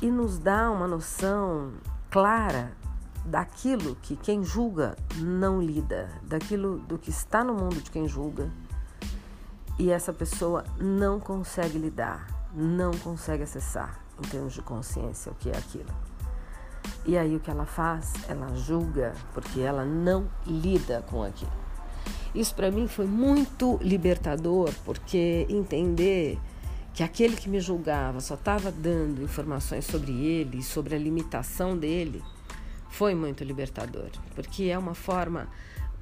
e 0.00 0.10
nos 0.10 0.38
dá 0.38 0.70
uma 0.70 0.86
noção 0.86 1.72
clara 2.10 2.72
daquilo 3.24 3.96
que 3.96 4.14
quem 4.14 4.44
julga 4.44 4.96
não 5.16 5.60
lida, 5.60 6.08
daquilo 6.22 6.78
do 6.78 6.96
que 6.96 7.10
está 7.10 7.42
no 7.42 7.54
mundo 7.54 7.80
de 7.80 7.90
quem 7.90 8.06
julga, 8.06 8.50
e 9.78 9.90
essa 9.90 10.12
pessoa 10.12 10.64
não 10.78 11.18
consegue 11.18 11.78
lidar, 11.78 12.26
não 12.54 12.92
consegue 12.92 13.42
acessar 13.42 14.00
em 14.18 14.28
termos 14.28 14.54
de 14.54 14.62
consciência 14.62 15.30
o 15.30 15.34
que 15.34 15.50
é 15.50 15.56
aquilo. 15.56 15.90
E 17.04 17.16
aí 17.16 17.36
o 17.36 17.40
que 17.40 17.50
ela 17.50 17.66
faz? 17.66 18.12
Ela 18.28 18.54
julga 18.56 19.14
porque 19.34 19.60
ela 19.60 19.84
não 19.84 20.28
lida 20.46 21.04
com 21.08 21.22
aquilo. 21.22 21.52
Isso 22.34 22.54
para 22.54 22.70
mim 22.70 22.86
foi 22.86 23.06
muito 23.06 23.78
libertador, 23.80 24.72
porque 24.84 25.46
entender 25.48 26.38
que 26.92 27.02
aquele 27.02 27.36
que 27.36 27.48
me 27.48 27.60
julgava 27.60 28.20
só 28.20 28.34
estava 28.34 28.70
dando 28.70 29.22
informações 29.22 29.84
sobre 29.84 30.12
ele, 30.12 30.62
sobre 30.62 30.94
a 30.94 30.98
limitação 30.98 31.76
dele, 31.76 32.22
foi 32.90 33.14
muito 33.14 33.44
libertador, 33.44 34.10
porque 34.34 34.64
é 34.64 34.78
uma 34.78 34.94
forma 34.94 35.48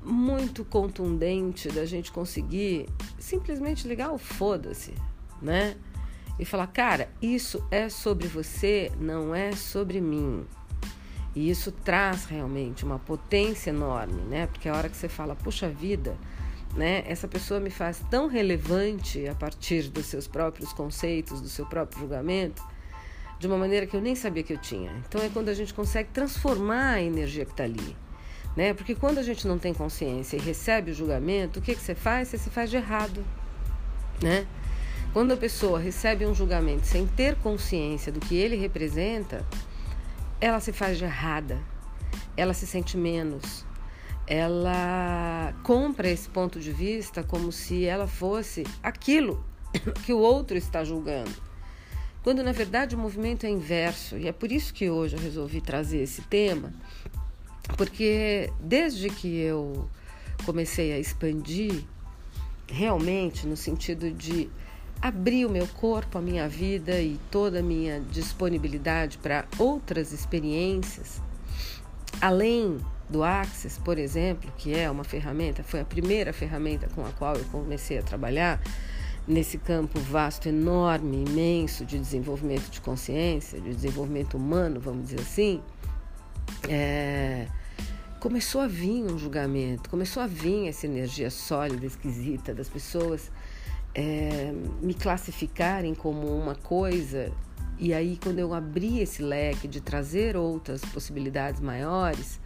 muito 0.02 0.64
contundente 0.64 1.68
da 1.68 1.84
gente 1.84 2.12
conseguir 2.12 2.88
simplesmente 3.18 3.88
ligar 3.88 4.12
o 4.12 4.18
foda-se, 4.18 4.94
né? 5.40 5.76
E 6.38 6.44
falar, 6.44 6.66
cara, 6.66 7.08
isso 7.22 7.64
é 7.70 7.88
sobre 7.88 8.26
você, 8.26 8.90
não 8.98 9.34
é 9.34 9.52
sobre 9.52 10.00
mim. 10.00 10.44
E 11.34 11.50
isso 11.50 11.72
traz 11.72 12.26
realmente 12.26 12.84
uma 12.84 12.98
potência 12.98 13.70
enorme, 13.70 14.20
né? 14.22 14.46
Porque 14.46 14.68
a 14.68 14.74
hora 14.74 14.88
que 14.88 14.96
você 14.96 15.08
fala, 15.08 15.34
puxa 15.34 15.68
vida, 15.68 16.16
né? 16.74 17.04
Essa 17.06 17.28
pessoa 17.28 17.60
me 17.60 17.70
faz 17.70 18.02
tão 18.10 18.28
relevante 18.28 19.26
a 19.28 19.34
partir 19.34 19.88
dos 19.88 20.06
seus 20.06 20.26
próprios 20.26 20.72
conceitos, 20.72 21.40
do 21.40 21.48
seu 21.48 21.66
próprio 21.66 22.00
julgamento, 22.00 22.62
de 23.38 23.46
uma 23.46 23.56
maneira 23.56 23.86
que 23.86 23.96
eu 23.96 24.00
nem 24.00 24.14
sabia 24.14 24.42
que 24.42 24.52
eu 24.52 24.58
tinha. 24.58 24.92
Então 25.08 25.20
é 25.20 25.28
quando 25.28 25.48
a 25.48 25.54
gente 25.54 25.74
consegue 25.74 26.08
transformar 26.12 26.94
a 26.94 27.02
energia 27.02 27.44
que 27.44 27.52
está 27.52 27.64
ali. 27.64 27.96
Né? 28.56 28.72
Porque 28.72 28.94
quando 28.94 29.18
a 29.18 29.22
gente 29.22 29.46
não 29.46 29.58
tem 29.58 29.74
consciência 29.74 30.36
e 30.36 30.40
recebe 30.40 30.92
o 30.92 30.94
julgamento, 30.94 31.58
o 31.58 31.62
que, 31.62 31.74
que 31.74 31.80
você 31.80 31.94
faz? 31.94 32.28
Você 32.28 32.38
se 32.38 32.50
faz 32.50 32.70
de 32.70 32.76
errado. 32.76 33.24
Né? 34.22 34.46
Quando 35.14 35.30
a 35.30 35.36
pessoa 35.36 35.78
recebe 35.78 36.26
um 36.26 36.34
julgamento 36.34 36.88
sem 36.88 37.06
ter 37.06 37.36
consciência 37.36 38.10
do 38.10 38.18
que 38.18 38.34
ele 38.34 38.56
representa, 38.56 39.46
ela 40.40 40.58
se 40.58 40.72
faz 40.72 40.98
de 40.98 41.04
errada, 41.04 41.62
ela 42.36 42.52
se 42.52 42.66
sente 42.66 42.96
menos, 42.96 43.64
ela 44.26 45.54
compra 45.62 46.10
esse 46.10 46.28
ponto 46.28 46.58
de 46.58 46.72
vista 46.72 47.22
como 47.22 47.52
se 47.52 47.84
ela 47.84 48.08
fosse 48.08 48.64
aquilo 48.82 49.44
que 50.04 50.12
o 50.12 50.18
outro 50.18 50.56
está 50.56 50.82
julgando. 50.82 51.30
Quando 52.24 52.42
na 52.42 52.50
verdade 52.50 52.96
o 52.96 52.98
movimento 52.98 53.46
é 53.46 53.48
inverso, 53.48 54.18
e 54.18 54.26
é 54.26 54.32
por 54.32 54.50
isso 54.50 54.74
que 54.74 54.90
hoje 54.90 55.14
eu 55.14 55.22
resolvi 55.22 55.60
trazer 55.60 55.98
esse 55.98 56.22
tema, 56.22 56.72
porque 57.76 58.52
desde 58.58 59.08
que 59.10 59.38
eu 59.38 59.88
comecei 60.44 60.92
a 60.92 60.98
expandir, 60.98 61.84
realmente 62.66 63.46
no 63.46 63.56
sentido 63.56 64.10
de 64.10 64.50
abrir 65.04 65.44
o 65.44 65.50
meu 65.50 65.66
corpo, 65.66 66.16
a 66.16 66.22
minha 66.22 66.48
vida 66.48 66.98
e 66.98 67.20
toda 67.30 67.58
a 67.58 67.62
minha 67.62 68.00
disponibilidade 68.00 69.18
para 69.18 69.44
outras 69.58 70.12
experiências, 70.12 71.20
além 72.22 72.78
do 73.10 73.22
Axis, 73.22 73.76
por 73.76 73.98
exemplo, 73.98 74.50
que 74.56 74.74
é 74.74 74.90
uma 74.90 75.04
ferramenta, 75.04 75.62
foi 75.62 75.80
a 75.80 75.84
primeira 75.84 76.32
ferramenta 76.32 76.88
com 76.94 77.04
a 77.04 77.10
qual 77.10 77.36
eu 77.36 77.44
comecei 77.52 77.98
a 77.98 78.02
trabalhar 78.02 78.58
nesse 79.28 79.58
campo 79.58 80.00
vasto, 80.00 80.48
enorme, 80.48 81.22
imenso 81.28 81.84
de 81.84 81.98
desenvolvimento 81.98 82.70
de 82.70 82.80
consciência, 82.80 83.60
de 83.60 83.74
desenvolvimento 83.74 84.38
humano, 84.38 84.80
vamos 84.80 85.10
dizer 85.10 85.20
assim 85.20 85.60
é, 86.66 87.46
começou 88.20 88.62
a 88.62 88.66
vir 88.66 89.04
um 89.04 89.18
julgamento, 89.18 89.90
começou 89.90 90.22
a 90.22 90.26
vir 90.26 90.66
essa 90.66 90.86
energia 90.86 91.30
sólida, 91.30 91.84
esquisita 91.84 92.54
das 92.54 92.70
pessoas 92.70 93.30
é, 93.94 94.52
me 94.82 94.92
classificarem 94.92 95.94
como 95.94 96.26
uma 96.26 96.54
coisa. 96.54 97.32
E 97.78 97.94
aí, 97.94 98.18
quando 98.22 98.38
eu 98.38 98.52
abri 98.52 99.00
esse 99.00 99.22
leque 99.22 99.68
de 99.68 99.80
trazer 99.80 100.36
outras 100.36 100.80
possibilidades 100.80 101.60
maiores, 101.60 102.40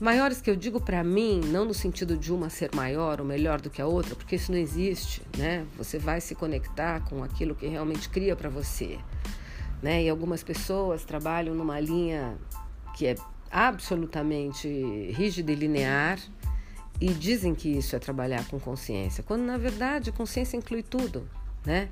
maiores 0.00 0.40
que 0.40 0.50
eu 0.50 0.56
digo 0.56 0.80
para 0.80 1.02
mim, 1.04 1.40
não 1.44 1.64
no 1.64 1.74
sentido 1.74 2.16
de 2.16 2.32
uma 2.32 2.50
ser 2.50 2.74
maior 2.74 3.20
ou 3.20 3.26
melhor 3.26 3.60
do 3.60 3.70
que 3.70 3.80
a 3.80 3.86
outra, 3.86 4.14
porque 4.14 4.36
isso 4.36 4.50
não 4.50 4.58
existe, 4.58 5.22
né? 5.36 5.64
Você 5.76 5.98
vai 5.98 6.20
se 6.20 6.34
conectar 6.34 7.00
com 7.08 7.22
aquilo 7.22 7.54
que 7.54 7.66
realmente 7.66 8.08
cria 8.08 8.34
para 8.34 8.48
você, 8.48 8.98
né? 9.80 10.02
E 10.02 10.08
algumas 10.08 10.42
pessoas 10.42 11.04
trabalham 11.04 11.54
numa 11.54 11.78
linha 11.78 12.36
que 12.96 13.06
é 13.06 13.14
absolutamente 13.50 14.68
rígida 15.12 15.52
e 15.52 15.54
linear 15.54 16.18
e 17.02 17.08
dizem 17.12 17.52
que 17.52 17.68
isso 17.68 17.96
é 17.96 17.98
trabalhar 17.98 18.46
com 18.46 18.60
consciência, 18.60 19.24
quando 19.24 19.42
na 19.42 19.58
verdade 19.58 20.10
a 20.10 20.12
consciência 20.12 20.56
inclui 20.56 20.84
tudo, 20.84 21.28
né? 21.66 21.88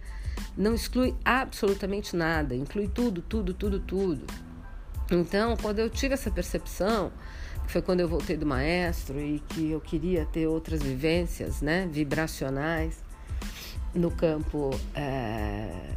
Não 0.57 0.73
exclui 0.73 1.17
absolutamente 1.25 2.15
nada, 2.15 2.55
inclui 2.55 2.87
tudo, 2.87 3.21
tudo, 3.21 3.53
tudo, 3.53 3.81
tudo. 3.81 4.25
Então, 5.11 5.57
quando 5.57 5.81
eu 5.81 5.91
tive 5.91 6.15
essa 6.15 6.31
percepção, 6.31 7.11
que 7.67 7.73
foi 7.73 7.83
quando 7.83 7.99
eu 7.99 8.09
voltei 8.09 8.37
do 8.37 8.47
maestro 8.47 9.21
e 9.21 9.41
que 9.49 9.73
eu 9.73 9.81
queria 9.81 10.25
ter 10.27 10.47
outras 10.47 10.81
vivências, 10.81 11.61
né, 11.61 11.89
vibracionais 11.91 13.03
no 13.93 14.13
campo 14.13 14.71
é, 14.95 15.97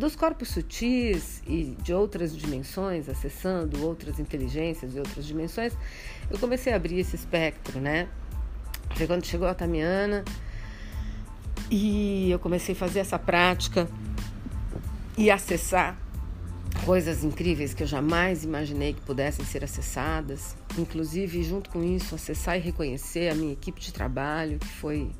dos 0.00 0.16
corpos 0.16 0.48
sutis 0.48 1.42
e 1.46 1.76
de 1.82 1.92
outras 1.92 2.36
dimensões, 2.36 3.08
acessando 3.08 3.86
outras 3.86 4.18
inteligências 4.18 4.96
e 4.96 4.98
outras 4.98 5.26
dimensões, 5.26 5.74
eu 6.30 6.38
comecei 6.38 6.72
a 6.72 6.76
abrir 6.76 6.98
esse 6.98 7.14
espectro, 7.14 7.78
né? 7.80 8.08
Foi 8.96 9.06
quando 9.06 9.24
chegou 9.24 9.46
a 9.46 9.54
Tamiana 9.54 10.24
e 11.70 12.30
eu 12.30 12.38
comecei 12.38 12.74
a 12.74 12.78
fazer 12.78 13.00
essa 13.00 13.18
prática 13.18 13.86
e 15.16 15.30
acessar 15.30 15.98
coisas 16.84 17.22
incríveis 17.22 17.74
que 17.74 17.82
eu 17.82 17.86
jamais 17.86 18.42
imaginei 18.42 18.94
que 18.94 19.02
pudessem 19.02 19.44
ser 19.44 19.62
acessadas, 19.62 20.56
inclusive 20.78 21.42
junto 21.42 21.68
com 21.68 21.84
isso 21.84 22.14
acessar 22.14 22.56
e 22.56 22.60
reconhecer 22.60 23.28
a 23.28 23.34
minha 23.34 23.52
equipe 23.52 23.80
de 23.80 23.92
trabalho, 23.92 24.58
que 24.58 24.66
foi 24.66 25.10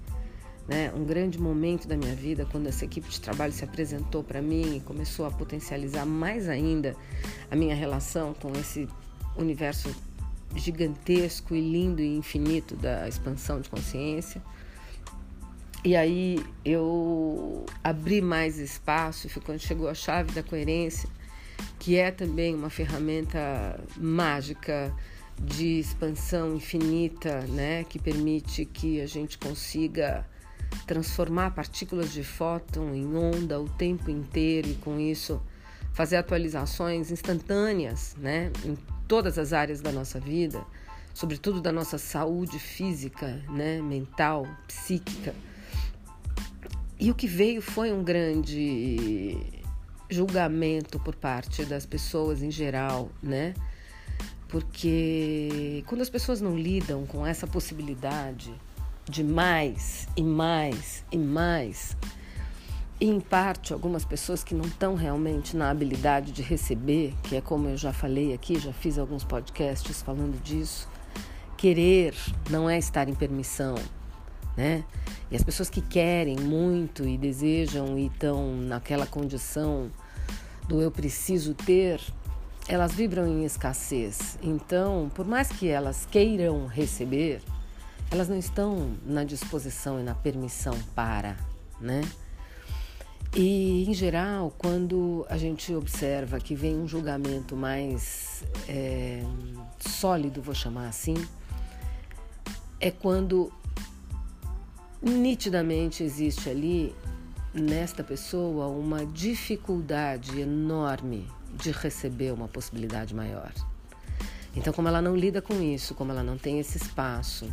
né, 0.71 0.93
um 0.95 1.05
grande 1.05 1.37
momento 1.37 1.89
da 1.89 1.97
minha 1.97 2.15
vida 2.15 2.47
quando 2.49 2.69
essa 2.69 2.85
equipe 2.85 3.09
de 3.09 3.21
trabalho 3.21 3.53
se 3.53 3.65
apresentou 3.65 4.23
para 4.23 4.41
mim 4.41 4.77
e 4.77 4.81
começou 4.81 5.27
a 5.27 5.31
potencializar 5.31 6.07
mais 6.07 6.49
ainda 6.49 6.95
a 7.51 7.57
minha 7.57 7.75
relação 7.75 8.33
com 8.35 8.53
esse 8.53 8.89
universo 9.37 9.93
gigantesco 10.55 11.57
e 11.57 11.61
lindo 11.61 12.01
e 12.01 12.17
infinito 12.17 12.77
da 12.77 13.09
expansão 13.09 13.61
de 13.61 13.69
consciência. 13.69 14.41
E 15.85 15.97
aí 15.97 16.39
eu 16.65 17.67
abri 17.83 18.21
mais 18.21 18.59
espaço, 18.59 19.29
foi 19.29 19.43
quando 19.43 19.59
chegou 19.59 19.89
a 19.89 19.95
chave 19.95 20.31
da 20.31 20.43
coerência, 20.43 21.09
que 21.81 21.97
é 21.97 22.13
também 22.13 22.55
uma 22.55 22.71
ferramenta 22.71 23.83
mágica 23.97 24.95
de 25.37 25.81
expansão 25.81 26.55
infinita, 26.55 27.41
né, 27.49 27.83
que 27.83 27.99
permite 27.99 28.65
que 28.65 29.01
a 29.01 29.07
gente 29.07 29.37
consiga 29.37 30.25
transformar 30.87 31.53
partículas 31.53 32.13
de 32.13 32.23
fóton 32.23 32.95
em 32.95 33.17
onda 33.17 33.61
o 33.61 33.69
tempo 33.69 34.11
inteiro 34.11 34.69
e 34.69 34.75
com 34.75 34.99
isso 34.99 35.41
fazer 35.93 36.17
atualizações 36.17 37.11
instantâneas, 37.11 38.15
né, 38.17 38.51
em 38.65 38.77
todas 39.07 39.39
as 39.39 39.53
áreas 39.53 39.81
da 39.81 39.93
nossa 39.93 40.21
vida, 40.21 40.65
sobretudo 41.13 41.61
da 41.61 41.73
nossa 41.73 41.99
saúde 41.99 42.59
física, 42.59 43.43
né, 43.49 43.81
mental, 43.83 44.47
psíquica. 44.67 45.35
E 46.99 47.11
o 47.11 47.15
que 47.15 47.27
veio 47.27 47.63
foi 47.63 47.93
um 47.93 48.05
grande 48.05 49.37
julgamento 50.09 50.99
por 51.01 51.15
parte 51.15 51.65
das 51.65 51.87
pessoas 51.87 52.43
em 52.43 52.51
geral, 52.51 53.11
né? 53.23 53.55
Porque 54.49 55.85
quando 55.87 56.01
as 56.01 56.11
pessoas 56.11 56.41
não 56.41 56.59
lidam 56.59 57.07
com 57.07 57.25
essa 57.25 57.47
possibilidade 57.47 58.53
de 59.11 59.25
mais 59.25 60.07
e 60.17 60.23
mais 60.23 61.05
e 61.11 61.19
mais. 61.19 61.97
E 63.01 63.07
em 63.07 63.19
parte, 63.19 63.73
algumas 63.73 64.05
pessoas 64.05 64.45
que 64.45 64.55
não 64.55 64.67
estão 64.67 64.95
realmente 64.95 65.57
na 65.57 65.69
habilidade 65.69 66.31
de 66.31 66.43
receber, 66.43 67.15
que 67.25 67.35
é 67.35 67.41
como 67.41 67.69
eu 67.69 67.77
já 67.77 67.93
falei 67.93 68.33
aqui, 68.33 68.59
já 68.59 68.73
fiz 68.73 68.99
alguns 68.99 69.25
podcasts 69.25 70.01
falando 70.01 70.41
disso. 70.43 70.89
Querer 71.57 72.15
não 72.49 72.71
é 72.71 72.79
estar 72.79 73.09
em 73.09 73.15
permissão, 73.15 73.75
né? 74.57 74.85
E 75.31 75.37
as 75.37 75.43
pessoas 75.43 75.69
que 75.69 75.81
querem 75.81 76.37
muito 76.37 77.07
e 77.07 77.19
desejam 77.19 77.99
e 77.99 78.07
estão 78.07 78.55
naquela 78.57 79.07
condição 79.07 79.91
do 80.69 80.81
eu 80.81 80.91
preciso 80.91 81.53
ter, 81.53 82.01
elas 82.69 82.93
vibram 82.95 83.27
em 83.27 83.45
escassez. 83.45 84.39
Então, 84.43 85.11
por 85.15 85.27
mais 85.27 85.49
que 85.49 85.69
elas 85.69 86.07
queiram 86.07 86.67
receber, 86.67 87.43
elas 88.11 88.29
não 88.29 88.37
estão 88.37 88.93
na 89.05 89.25
disposição 89.25 90.01
e 90.01 90.03
na 90.03 90.15
permissão 90.15 90.77
para, 90.95 91.37
né? 91.81 92.01
E, 93.35 93.89
em 93.89 93.95
geral, 93.95 94.53
quando 94.59 95.25
a 95.29 95.37
gente 95.37 95.73
observa 95.73 96.41
que 96.41 96.53
vem 96.55 96.77
um 96.77 96.89
julgamento 96.89 97.55
mais 97.55 98.43
é, 98.69 99.23
sólido, 99.79 100.43
vou 100.43 100.55
chamar 100.55 100.89
assim, 100.89 101.15
é 102.81 102.91
quando 102.91 103.53
nitidamente 105.01 106.03
existe 106.03 106.51
ali, 106.51 106.93
nesta 107.55 108.03
pessoa, 108.03 108.67
uma 108.67 109.07
dificuldade 109.07 110.41
enorme 110.41 111.29
de 111.55 111.71
receber 111.71 112.33
uma 112.33 112.49
possibilidade 112.49 113.15
maior. 113.15 113.53
Então, 114.57 114.73
como 114.73 114.89
ela 114.89 115.01
não 115.01 115.15
lida 115.15 115.41
com 115.41 115.63
isso, 115.63 115.95
como 115.95 116.11
ela 116.11 116.25
não 116.25 116.37
tem 116.37 116.59
esse 116.59 116.79
espaço, 116.79 117.49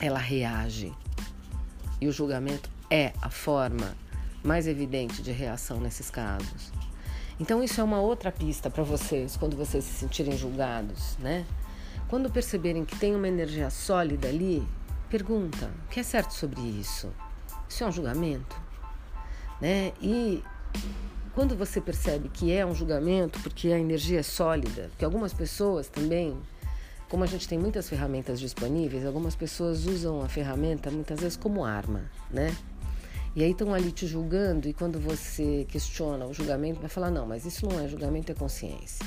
ela 0.00 0.18
reage. 0.18 0.92
E 2.00 2.08
o 2.08 2.12
julgamento 2.12 2.70
é 2.90 3.12
a 3.22 3.30
forma 3.30 3.96
mais 4.44 4.66
evidente 4.66 5.22
de 5.22 5.32
reação 5.32 5.80
nesses 5.80 6.10
casos. 6.10 6.72
Então 7.38 7.62
isso 7.62 7.80
é 7.80 7.84
uma 7.84 8.00
outra 8.00 8.32
pista 8.32 8.70
para 8.70 8.82
vocês 8.82 9.36
quando 9.36 9.56
vocês 9.56 9.84
se 9.84 9.92
sentirem 9.92 10.36
julgados, 10.36 11.16
né? 11.18 11.44
Quando 12.08 12.30
perceberem 12.30 12.84
que 12.84 12.96
tem 12.96 13.14
uma 13.14 13.28
energia 13.28 13.68
sólida 13.68 14.28
ali, 14.28 14.66
pergunta: 15.10 15.70
o 15.86 15.88
que 15.88 16.00
é 16.00 16.02
certo 16.02 16.32
sobre 16.32 16.60
isso? 16.60 17.12
Isso 17.68 17.84
é 17.84 17.86
um 17.86 17.92
julgamento, 17.92 18.56
né? 19.60 19.92
E 20.00 20.42
quando 21.34 21.56
você 21.56 21.80
percebe 21.80 22.30
que 22.30 22.52
é 22.52 22.64
um 22.64 22.74
julgamento 22.74 23.38
porque 23.40 23.68
a 23.68 23.78
energia 23.78 24.20
é 24.20 24.22
sólida, 24.22 24.88
porque 24.90 25.04
algumas 25.04 25.34
pessoas 25.34 25.88
também, 25.88 26.34
como 27.08 27.22
a 27.22 27.26
gente 27.26 27.48
tem 27.48 27.58
muitas 27.58 27.88
ferramentas 27.88 28.40
disponíveis, 28.40 29.04
algumas 29.04 29.36
pessoas 29.36 29.86
usam 29.86 30.22
a 30.22 30.28
ferramenta 30.28 30.90
muitas 30.90 31.20
vezes 31.20 31.36
como 31.36 31.64
arma, 31.64 32.10
né? 32.30 32.56
E 33.34 33.44
aí 33.44 33.50
estão 33.50 33.74
ali 33.74 33.92
te 33.92 34.06
julgando, 34.06 34.66
e 34.66 34.72
quando 34.72 34.98
você 34.98 35.66
questiona 35.68 36.24
o 36.24 36.32
julgamento, 36.32 36.80
vai 36.80 36.88
falar: 36.88 37.10
não, 37.10 37.26
mas 37.26 37.44
isso 37.44 37.66
não 37.66 37.78
é 37.78 37.86
julgamento, 37.86 38.32
é 38.32 38.34
consciência. 38.34 39.04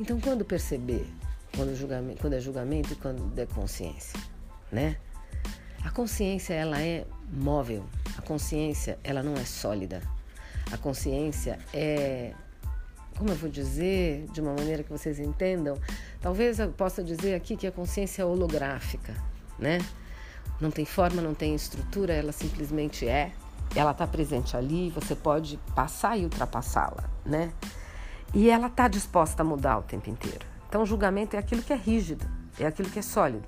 Então, 0.00 0.18
quando 0.18 0.44
perceber 0.44 1.06
quando, 1.54 1.74
julgamento, 1.76 2.20
quando 2.20 2.32
é 2.34 2.40
julgamento 2.40 2.92
e 2.92 2.96
quando 2.96 3.38
é 3.38 3.46
consciência, 3.46 4.18
né? 4.72 4.96
A 5.84 5.90
consciência, 5.90 6.54
ela 6.54 6.80
é 6.80 7.04
móvel, 7.30 7.84
a 8.16 8.22
consciência, 8.22 8.98
ela 9.04 9.22
não 9.22 9.34
é 9.34 9.44
sólida. 9.44 10.02
A 10.72 10.76
consciência 10.76 11.58
é, 11.72 12.32
como 13.18 13.30
eu 13.30 13.36
vou 13.36 13.50
dizer, 13.50 14.26
de 14.32 14.40
uma 14.40 14.54
maneira 14.54 14.82
que 14.82 14.90
vocês 14.90 15.18
entendam, 15.18 15.76
talvez 16.20 16.58
eu 16.58 16.70
possa 16.70 17.02
dizer 17.02 17.34
aqui 17.34 17.56
que 17.56 17.66
a 17.66 17.72
consciência 17.72 18.22
é 18.22 18.24
holográfica, 18.24 19.12
né? 19.58 19.80
não 20.60 20.70
tem 20.70 20.84
forma, 20.84 21.22
não 21.22 21.34
tem 21.34 21.54
estrutura, 21.54 22.12
ela 22.12 22.32
simplesmente 22.32 23.06
é. 23.06 23.32
Ela 23.74 23.90
está 23.92 24.06
presente 24.06 24.56
ali, 24.56 24.90
você 24.90 25.14
pode 25.14 25.58
passar 25.74 26.18
e 26.18 26.24
ultrapassá-la, 26.24 27.04
né? 27.24 27.52
E 28.34 28.50
ela 28.50 28.66
está 28.66 28.88
disposta 28.88 29.42
a 29.42 29.44
mudar 29.44 29.78
o 29.78 29.82
tempo 29.82 30.08
inteiro. 30.08 30.46
Então, 30.68 30.84
julgamento 30.84 31.36
é 31.36 31.38
aquilo 31.38 31.62
que 31.62 31.72
é 31.72 31.76
rígido, 31.76 32.26
é 32.58 32.66
aquilo 32.66 32.90
que 32.90 32.98
é 32.98 33.02
sólido. 33.02 33.46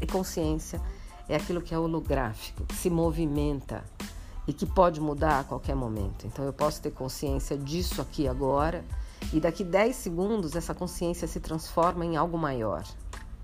E 0.00 0.06
consciência 0.06 0.80
é 1.28 1.36
aquilo 1.36 1.62
que 1.62 1.74
é 1.74 1.78
holográfico, 1.78 2.64
que 2.64 2.74
se 2.74 2.90
movimenta 2.90 3.84
e 4.46 4.52
que 4.52 4.66
pode 4.66 5.00
mudar 5.00 5.40
a 5.40 5.44
qualquer 5.44 5.76
momento. 5.76 6.26
Então, 6.26 6.44
eu 6.44 6.52
posso 6.52 6.82
ter 6.82 6.90
consciência 6.90 7.56
disso 7.56 8.02
aqui 8.02 8.26
agora 8.26 8.84
e 9.32 9.40
daqui 9.40 9.64
10 9.64 9.94
segundos 9.94 10.56
essa 10.56 10.74
consciência 10.74 11.28
se 11.28 11.40
transforma 11.40 12.04
em 12.04 12.16
algo 12.16 12.38
maior. 12.38 12.84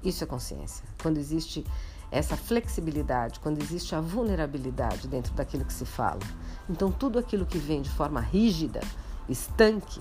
Isso 0.02 0.23
é 0.25 0.26
consciência. 0.26 0.85
Quando 1.02 1.18
existe 1.18 1.64
essa 2.11 2.37
flexibilidade, 2.37 3.40
quando 3.40 3.61
existe 3.62 3.94
a 3.94 4.00
vulnerabilidade 4.00 5.08
dentro 5.08 5.35
daquilo 5.35 5.64
que 5.64 5.73
se 5.73 5.85
fala. 5.85 6.20
Então, 6.68 6.90
tudo 6.90 7.18
aquilo 7.18 7.44
que 7.44 7.58
vem 7.58 7.82
de 7.82 7.90
forma 7.90 8.20
rígida, 8.20 8.80
estanque, 9.28 10.00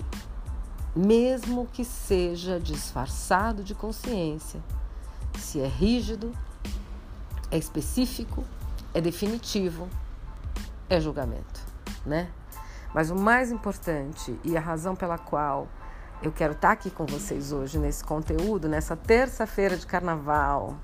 mesmo 0.96 1.66
que 1.66 1.84
seja 1.84 2.58
disfarçado 2.58 3.62
de 3.62 3.74
consciência, 3.74 4.62
se 5.38 5.60
é 5.60 5.66
rígido, 5.66 6.32
é 7.50 7.58
específico, 7.58 8.44
é 8.94 9.00
definitivo, 9.00 9.88
é 10.88 11.00
julgamento, 11.00 11.60
né? 12.04 12.30
Mas 12.94 13.10
o 13.10 13.16
mais 13.16 13.50
importante 13.50 14.38
e 14.42 14.56
a 14.56 14.60
razão 14.60 14.96
pela 14.96 15.18
qual 15.18 15.68
eu 16.22 16.32
quero 16.32 16.52
estar 16.52 16.72
aqui 16.72 16.90
com 16.90 17.06
vocês 17.06 17.52
hoje 17.52 17.78
nesse 17.78 18.02
conteúdo, 18.02 18.68
nessa 18.68 18.96
terça-feira 18.96 19.76
de 19.76 19.86
carnaval, 19.86 20.76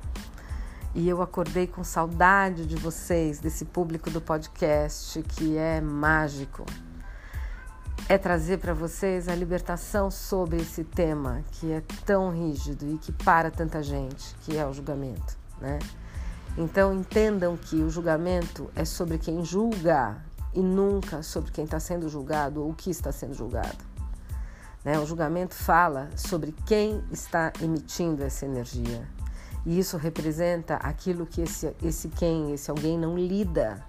e 0.95 1.09
eu 1.09 1.21
acordei 1.21 1.67
com 1.67 1.83
saudade 1.83 2.65
de 2.67 2.77
vocês, 2.77 3.41
desse 3.41 3.65
público 3.65 4.11
do 4.11 4.21
podcast 4.21 5.21
que 5.23 5.57
é 5.57 5.81
mágico. 5.81 6.65
É 8.09 8.17
trazer 8.17 8.59
para 8.59 8.75
vocês 8.75 9.29
a 9.29 9.35
libertação 9.35 10.09
sobre 10.11 10.59
esse 10.59 10.85
tema 10.85 11.43
que 11.51 11.73
é 11.73 11.83
tão 12.05 12.31
rígido 12.31 12.87
e 12.95 12.99
que 12.99 13.11
para 13.11 13.51
tanta 13.51 13.83
gente, 13.83 14.37
que 14.43 14.57
é 14.57 14.65
o 14.65 14.73
julgamento, 14.73 15.37
né? 15.61 15.81
Então 16.57 16.95
entendam 16.95 17.57
que 17.57 17.83
o 17.83 17.91
julgamento 17.91 18.71
é 18.77 18.85
sobre 18.85 19.19
quem 19.19 19.45
julga 19.45 20.23
e 20.55 20.61
nunca 20.61 21.23
sobre 21.23 21.51
quem 21.51 21.65
está 21.65 21.81
sendo 21.81 22.09
julgado 22.09 22.63
ou 22.63 22.71
o 22.71 22.75
que 22.75 22.91
está 22.91 23.11
sendo 23.11 23.35
julgado. 23.35 23.85
Né? 24.85 24.99
O 24.99 25.07
julgamento 25.07 25.55
fala 25.55 26.11
sobre 26.17 26.53
quem 26.67 27.03
está 27.11 27.53
emitindo 27.61 28.23
essa 28.23 28.45
energia. 28.45 29.09
E 29.67 29.79
isso 29.79 29.97
representa 29.97 30.77
aquilo 30.77 31.25
que 31.25 31.41
esse, 31.41 31.75
esse 31.83 32.09
quem, 32.09 32.53
esse 32.53 32.71
alguém 32.71 32.99
não 32.99 33.17
lida. 33.17 33.83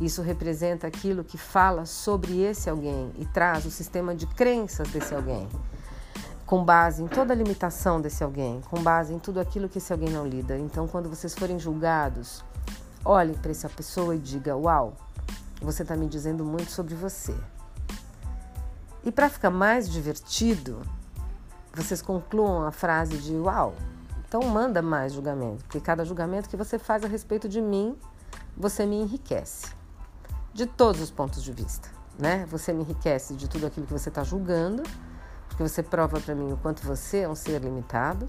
Isso 0.00 0.22
representa 0.22 0.86
aquilo 0.86 1.22
que 1.22 1.36
fala 1.36 1.84
sobre 1.84 2.40
esse 2.40 2.70
alguém 2.70 3.12
e 3.18 3.26
traz 3.26 3.66
o 3.66 3.70
sistema 3.70 4.14
de 4.14 4.26
crenças 4.26 4.88
desse 4.88 5.14
alguém, 5.14 5.46
com 6.46 6.64
base 6.64 7.02
em 7.02 7.06
toda 7.06 7.34
a 7.34 7.36
limitação 7.36 8.00
desse 8.00 8.24
alguém, 8.24 8.62
com 8.70 8.82
base 8.82 9.12
em 9.12 9.18
tudo 9.18 9.38
aquilo 9.38 9.68
que 9.68 9.76
esse 9.76 9.92
alguém 9.92 10.08
não 10.08 10.26
lida. 10.26 10.56
Então, 10.56 10.88
quando 10.88 11.10
vocês 11.10 11.34
forem 11.34 11.58
julgados, 11.58 12.42
olhem 13.04 13.34
para 13.34 13.50
essa 13.50 13.68
pessoa 13.68 14.16
e 14.16 14.18
diga: 14.18 14.56
Uau, 14.56 14.96
você 15.64 15.82
está 15.82 15.96
me 15.96 16.06
dizendo 16.06 16.44
muito 16.44 16.70
sobre 16.70 16.94
você. 16.94 17.34
E 19.04 19.10
para 19.10 19.28
ficar 19.28 19.50
mais 19.50 19.88
divertido, 19.88 20.82
vocês 21.72 22.02
concluam 22.02 22.66
a 22.66 22.72
frase 22.72 23.16
de: 23.18 23.34
Uau, 23.34 23.74
então 24.28 24.42
manda 24.42 24.82
mais 24.82 25.12
julgamento, 25.12 25.64
porque 25.64 25.80
cada 25.80 26.04
julgamento 26.04 26.48
que 26.48 26.56
você 26.56 26.78
faz 26.78 27.04
a 27.04 27.08
respeito 27.08 27.48
de 27.48 27.60
mim, 27.60 27.96
você 28.56 28.84
me 28.84 28.96
enriquece. 28.96 29.68
De 30.52 30.66
todos 30.66 31.00
os 31.00 31.10
pontos 31.10 31.42
de 31.42 31.52
vista, 31.52 31.88
né? 32.18 32.44
Você 32.50 32.72
me 32.72 32.82
enriquece 32.82 33.34
de 33.34 33.48
tudo 33.48 33.66
aquilo 33.66 33.86
que 33.86 33.92
você 33.92 34.08
está 34.08 34.22
julgando, 34.24 34.82
porque 35.48 35.62
você 35.62 35.82
prova 35.82 36.20
para 36.20 36.34
mim 36.34 36.52
o 36.52 36.56
quanto 36.56 36.82
você 36.82 37.18
é 37.18 37.28
um 37.28 37.34
ser 37.34 37.60
limitado, 37.60 38.28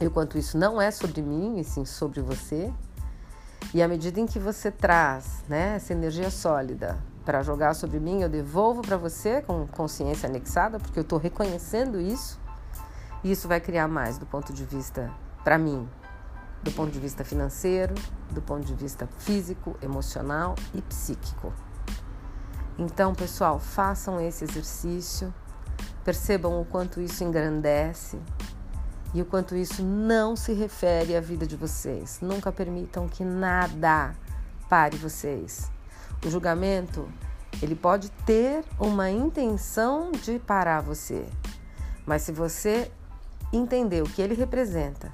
e 0.00 0.06
o 0.06 0.10
quanto 0.10 0.38
isso 0.38 0.58
não 0.58 0.80
é 0.80 0.90
sobre 0.90 1.22
mim, 1.22 1.58
e 1.58 1.64
sim 1.64 1.84
sobre 1.84 2.20
você. 2.20 2.72
E 3.72 3.82
à 3.82 3.88
medida 3.88 4.20
em 4.20 4.26
que 4.26 4.38
você 4.38 4.70
traz 4.70 5.44
né, 5.48 5.76
essa 5.76 5.92
energia 5.92 6.30
sólida 6.30 6.98
para 7.24 7.42
jogar 7.42 7.74
sobre 7.74 7.98
mim, 7.98 8.22
eu 8.22 8.28
devolvo 8.28 8.82
para 8.82 8.96
você 8.96 9.40
com 9.42 9.66
consciência 9.66 10.28
anexada, 10.28 10.78
porque 10.78 10.98
eu 10.98 11.02
estou 11.02 11.18
reconhecendo 11.18 12.00
isso 12.00 12.38
e 13.22 13.32
isso 13.32 13.48
vai 13.48 13.60
criar 13.60 13.88
mais 13.88 14.18
do 14.18 14.26
ponto 14.26 14.52
de 14.52 14.64
vista, 14.64 15.10
para 15.42 15.56
mim, 15.56 15.88
do 16.62 16.70
ponto 16.72 16.90
de 16.90 17.00
vista 17.00 17.24
financeiro, 17.24 17.94
do 18.30 18.42
ponto 18.42 18.64
de 18.64 18.74
vista 18.74 19.08
físico, 19.18 19.76
emocional 19.80 20.54
e 20.74 20.82
psíquico. 20.82 21.52
Então, 22.78 23.14
pessoal, 23.14 23.58
façam 23.58 24.20
esse 24.20 24.44
exercício, 24.44 25.32
percebam 26.04 26.60
o 26.60 26.64
quanto 26.64 27.00
isso 27.00 27.24
engrandece 27.24 28.18
e 29.14 29.22
o 29.22 29.24
quanto 29.24 29.54
isso 29.54 29.82
não 29.82 30.34
se 30.34 30.52
refere 30.52 31.16
à 31.16 31.20
vida 31.20 31.46
de 31.46 31.56
vocês. 31.56 32.18
Nunca 32.20 32.50
permitam 32.50 33.08
que 33.08 33.24
nada 33.24 34.14
pare 34.68 34.96
vocês. 34.96 35.70
O 36.26 36.28
julgamento, 36.28 37.08
ele 37.62 37.76
pode 37.76 38.10
ter 38.26 38.64
uma 38.78 39.08
intenção 39.10 40.10
de 40.10 40.40
parar 40.40 40.80
você, 40.80 41.24
mas 42.04 42.22
se 42.22 42.32
você 42.32 42.90
entender 43.52 44.02
o 44.02 44.08
que 44.08 44.20
ele 44.20 44.34
representa 44.34 45.12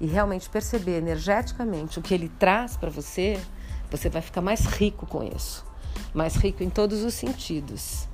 e 0.00 0.06
realmente 0.06 0.50
perceber 0.50 0.98
energeticamente 0.98 2.00
o 2.00 2.02
que 2.02 2.12
ele 2.12 2.28
traz 2.28 2.76
para 2.76 2.90
você, 2.90 3.40
você 3.88 4.08
vai 4.08 4.20
ficar 4.20 4.40
mais 4.40 4.64
rico 4.66 5.06
com 5.06 5.22
isso. 5.22 5.64
Mais 6.12 6.34
rico 6.34 6.64
em 6.64 6.70
todos 6.70 7.04
os 7.04 7.14
sentidos. 7.14 8.08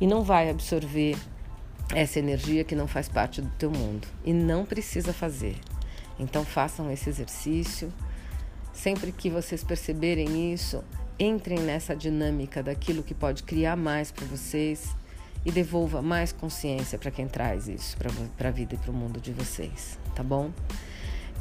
E 0.00 0.06
não 0.06 0.22
vai 0.22 0.48
absorver 0.48 1.18
essa 1.94 2.18
energia 2.18 2.64
que 2.64 2.74
não 2.74 2.86
faz 2.86 3.08
parte 3.08 3.40
do 3.40 3.50
teu 3.50 3.70
mundo 3.70 4.06
e 4.24 4.32
não 4.32 4.64
precisa 4.64 5.12
fazer. 5.12 5.56
Então 6.18 6.44
façam 6.44 6.90
esse 6.90 7.08
exercício. 7.08 7.92
Sempre 8.72 9.10
que 9.12 9.30
vocês 9.30 9.64
perceberem 9.64 10.52
isso, 10.52 10.84
entrem 11.18 11.58
nessa 11.58 11.96
dinâmica 11.96 12.62
daquilo 12.62 13.02
que 13.02 13.14
pode 13.14 13.42
criar 13.42 13.76
mais 13.76 14.12
para 14.12 14.26
vocês 14.26 14.94
e 15.44 15.50
devolva 15.50 16.02
mais 16.02 16.32
consciência 16.32 16.98
para 16.98 17.10
quem 17.10 17.26
traz 17.26 17.68
isso 17.68 17.96
para 18.36 18.48
a 18.48 18.52
vida 18.52 18.74
e 18.74 18.78
para 18.78 18.90
o 18.90 18.94
mundo 18.94 19.20
de 19.20 19.32
vocês, 19.32 19.98
tá 20.14 20.22
bom? 20.22 20.52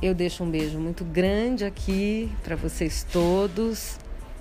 Eu 0.02 0.14
deixo 0.14 0.44
um 0.44 0.50
beijo 0.50 0.80
muito 0.80 1.04
grande 1.04 1.66
aqui 1.66 2.32
para 2.44 2.56
vocês 2.56 3.06
todos. 3.12 3.98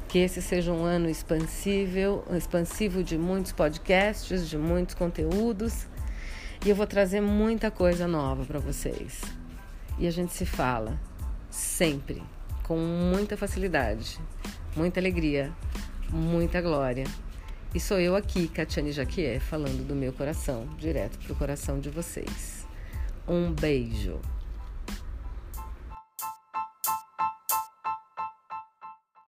Que 0.06 0.18
esse 0.18 0.40
seja 0.40 0.70
um 0.70 0.84
ano 0.84 1.08
expansível, 1.08 2.22
expansivo 2.36 3.02
de 3.02 3.18
muitos 3.18 3.52
podcasts, 3.52 4.48
de 4.48 4.56
muitos 4.56 4.94
conteúdos. 4.94 5.86
E 6.64 6.70
eu 6.70 6.76
vou 6.76 6.86
trazer 6.86 7.20
muita 7.20 7.70
coisa 7.70 8.06
nova 8.06 8.44
para 8.44 8.58
vocês. 8.58 9.20
E 9.98 10.06
a 10.06 10.10
gente 10.10 10.32
se 10.32 10.44
fala 10.44 10.98
sempre, 11.50 12.22
com 12.62 12.76
muita 12.76 13.36
facilidade, 13.36 14.18
muita 14.74 15.00
alegria, 15.00 15.52
muita 16.10 16.60
glória. 16.60 17.04
E 17.74 17.80
sou 17.80 18.00
eu 18.00 18.16
aqui, 18.16 18.48
Catiane 18.48 18.92
Jaquié, 18.92 19.38
falando 19.38 19.86
do 19.86 19.94
meu 19.94 20.12
coração, 20.12 20.66
direto 20.78 21.18
pro 21.18 21.34
coração 21.34 21.78
de 21.78 21.90
vocês. 21.90 22.66
Um 23.28 23.52
beijo. 23.52 24.20